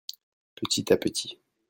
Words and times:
petit 0.55 0.91
à 0.91 0.97
petit. 0.97 1.37